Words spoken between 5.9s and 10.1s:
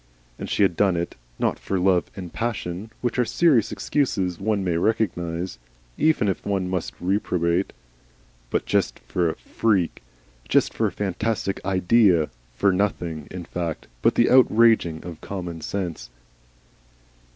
even if one must reprobate, but just for a Freak,